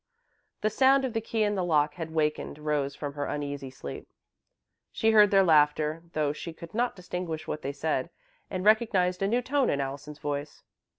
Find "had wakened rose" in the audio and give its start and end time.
1.93-2.95